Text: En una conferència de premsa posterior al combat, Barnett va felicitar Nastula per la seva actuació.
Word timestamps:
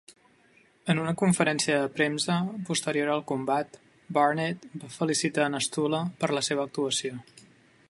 En 0.93 1.01
una 1.01 1.11
conferència 1.21 1.75
de 1.83 1.91
premsa 1.97 2.37
posterior 2.69 3.11
al 3.17 3.21
combat, 3.33 3.79
Barnett 4.19 4.67
va 4.85 4.91
felicitar 4.97 5.49
Nastula 5.59 6.03
per 6.25 6.35
la 6.39 6.45
seva 6.49 6.69
actuació. 6.71 7.25